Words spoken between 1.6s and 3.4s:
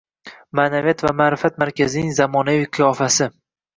markazining zamonaviy qiyofasi